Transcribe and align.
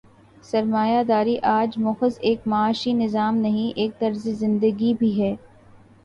سرمایہ 0.43 1.03
داری 1.03 1.37
آج 1.49 1.77
محض 1.77 2.17
ایک 2.21 2.47
معاشی 2.47 2.93
نظام 2.93 3.35
نہیں، 3.37 3.71
ایک 3.75 3.99
طرز 3.99 4.27
زندگی 4.39 4.93
بھی 4.93 5.11
ہے۔ 5.21 5.35